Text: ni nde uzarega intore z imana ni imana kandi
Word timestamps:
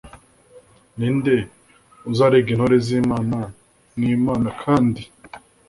ni 0.97 1.09
nde 1.17 1.35
uzarega 2.09 2.49
intore 2.53 2.75
z 2.85 2.87
imana 3.01 3.39
ni 3.97 4.07
imana 4.17 4.49
kandi 4.63 5.01